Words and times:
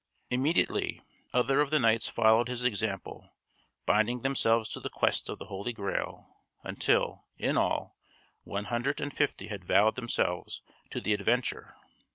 Immediately 0.31 1.03
other 1.31 1.61
of 1.61 1.69
the 1.69 1.77
knights 1.77 2.07
followed 2.07 2.47
his 2.47 2.63
example, 2.63 3.29
binding 3.85 4.21
themselves 4.21 4.67
to 4.69 4.79
the 4.79 4.89
Quest 4.89 5.29
of 5.29 5.37
the 5.37 5.45
Holy 5.45 5.71
Grail 5.73 6.37
until, 6.63 7.25
in 7.37 7.55
all, 7.55 7.97
one 8.41 8.65
hundred 8.65 8.99
and 8.99 9.13
fifty 9.15 9.49
had 9.49 9.63
vowed 9.63 9.93
themselves 9.95 10.63
to 10.89 11.01
the 11.01 11.13
adventure. 11.13 11.75